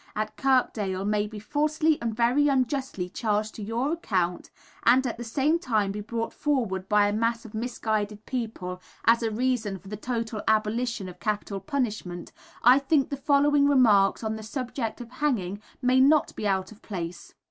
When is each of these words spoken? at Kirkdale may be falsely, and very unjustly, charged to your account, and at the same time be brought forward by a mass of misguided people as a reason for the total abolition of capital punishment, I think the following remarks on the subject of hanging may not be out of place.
at 0.15 0.35
Kirkdale 0.35 1.05
may 1.05 1.27
be 1.27 1.37
falsely, 1.37 2.01
and 2.01 2.15
very 2.15 2.47
unjustly, 2.47 3.07
charged 3.07 3.53
to 3.53 3.61
your 3.61 3.91
account, 3.93 4.49
and 4.81 5.05
at 5.05 5.15
the 5.15 5.23
same 5.23 5.59
time 5.59 5.91
be 5.91 6.01
brought 6.01 6.33
forward 6.33 6.89
by 6.89 7.05
a 7.07 7.13
mass 7.13 7.45
of 7.45 7.53
misguided 7.53 8.25
people 8.25 8.81
as 9.05 9.21
a 9.21 9.29
reason 9.29 9.77
for 9.77 9.89
the 9.89 9.95
total 9.95 10.41
abolition 10.47 11.07
of 11.07 11.19
capital 11.19 11.59
punishment, 11.59 12.31
I 12.63 12.79
think 12.79 13.09
the 13.11 13.15
following 13.15 13.67
remarks 13.67 14.23
on 14.23 14.37
the 14.37 14.41
subject 14.41 15.01
of 15.01 15.11
hanging 15.11 15.61
may 15.83 15.99
not 15.99 16.35
be 16.35 16.47
out 16.47 16.71
of 16.71 16.81
place. 16.81 17.35